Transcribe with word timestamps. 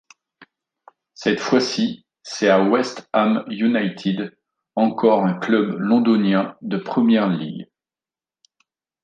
Cette 1.13 1.39
fois-ci, 1.39 2.07
c'est 2.23 2.49
à 2.49 2.63
West 2.63 3.07
Ham 3.13 3.43
United, 3.51 4.35
encore 4.75 5.25
un 5.27 5.37
club 5.37 5.77
londonien 5.77 6.57
de 6.63 6.77
Premier 6.77 7.27
League. 7.29 7.67